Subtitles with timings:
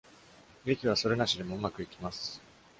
[0.65, 2.41] 劇はそれなしでもうまくいきます。